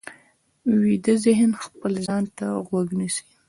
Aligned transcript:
ویده 0.81 1.13
ذهن 1.25 1.51
خپل 1.63 1.91
ځان 2.07 2.23
ته 2.37 2.45
غوږ 2.67 2.87
نیسي 2.99 3.25